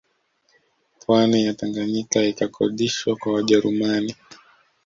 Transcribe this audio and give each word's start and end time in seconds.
Pwani 0.99 1.45
ya 1.45 1.53
Tanganyika 1.53 2.23
ikakodishwa 2.25 3.15
kwa 3.15 3.33
Wajerumani 3.33 4.15